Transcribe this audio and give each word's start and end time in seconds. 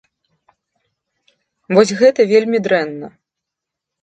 Вось 1.75 1.93
гэта 2.01 2.21
вельмі 2.33 2.57
дрэнна. 2.71 3.07